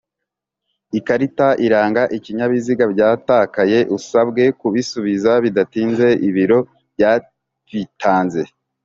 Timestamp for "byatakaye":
2.93-3.79